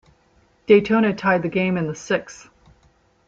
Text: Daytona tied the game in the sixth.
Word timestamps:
Daytona 0.65 1.13
tied 1.13 1.43
the 1.43 1.47
game 1.47 1.77
in 1.77 1.85
the 1.85 1.93
sixth. 1.93 2.49